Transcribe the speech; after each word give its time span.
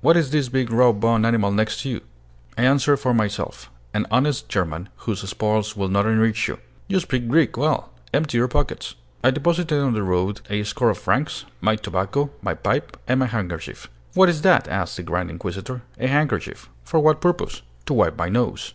What 0.00 0.16
is 0.16 0.30
this 0.30 0.48
big 0.48 0.70
raw 0.70 0.92
boned 0.92 1.26
animal 1.26 1.50
next 1.50 1.84
you?" 1.84 2.02
I 2.56 2.62
answered 2.62 2.98
for 2.98 3.12
myself: 3.12 3.68
"An 3.92 4.06
honest 4.12 4.48
German, 4.48 4.88
whose 5.08 5.28
spoils 5.28 5.76
will 5.76 5.88
not 5.88 6.06
enrich 6.06 6.46
you." 6.46 6.60
"You 6.86 7.00
speak 7.00 7.26
Greek 7.28 7.56
well. 7.56 7.90
Empty 8.14 8.38
your 8.38 8.46
pockets." 8.46 8.94
I 9.24 9.32
deposited 9.32 9.80
on 9.82 9.92
the 9.92 10.04
road 10.04 10.40
a 10.48 10.62
score 10.62 10.90
of 10.90 10.98
francs, 10.98 11.46
my 11.60 11.74
tobacco, 11.74 12.30
my 12.42 12.54
pipe, 12.54 12.96
and 13.08 13.18
my 13.18 13.26
handkerchief. 13.26 13.90
"What 14.14 14.28
is 14.28 14.42
that?" 14.42 14.68
asked 14.68 14.98
the 14.98 15.02
grand 15.02 15.30
inquisitor. 15.30 15.82
"A 15.98 16.06
handkerchief." 16.06 16.68
"For 16.84 17.00
what 17.00 17.20
purpose?" 17.20 17.62
"To 17.86 17.94
wipe 17.94 18.16
my 18.16 18.28
nose." 18.28 18.74